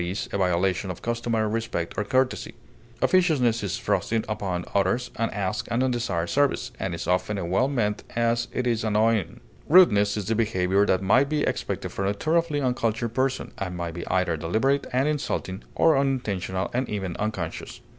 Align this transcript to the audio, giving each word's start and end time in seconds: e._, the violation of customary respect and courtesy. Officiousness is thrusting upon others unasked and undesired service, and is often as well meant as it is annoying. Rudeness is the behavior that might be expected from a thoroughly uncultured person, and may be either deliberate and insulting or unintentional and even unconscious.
e._, 0.03 0.27
the 0.29 0.35
violation 0.39 0.89
of 0.89 1.03
customary 1.03 1.47
respect 1.47 1.95
and 1.95 2.09
courtesy. 2.09 2.55
Officiousness 3.03 3.61
is 3.61 3.77
thrusting 3.77 4.25
upon 4.27 4.65
others 4.73 5.11
unasked 5.17 5.67
and 5.69 5.83
undesired 5.83 6.27
service, 6.27 6.71
and 6.79 6.95
is 6.95 7.05
often 7.05 7.37
as 7.37 7.43
well 7.43 7.67
meant 7.67 8.03
as 8.15 8.47
it 8.51 8.65
is 8.65 8.83
annoying. 8.83 9.41
Rudeness 9.69 10.17
is 10.17 10.25
the 10.25 10.33
behavior 10.33 10.87
that 10.87 11.03
might 11.03 11.29
be 11.29 11.41
expected 11.43 11.91
from 11.91 12.07
a 12.07 12.13
thoroughly 12.15 12.59
uncultured 12.59 13.13
person, 13.13 13.51
and 13.59 13.77
may 13.77 13.91
be 13.91 14.07
either 14.07 14.37
deliberate 14.37 14.87
and 14.91 15.07
insulting 15.07 15.63
or 15.75 15.95
unintentional 15.95 16.71
and 16.73 16.89
even 16.89 17.15
unconscious. 17.17 17.81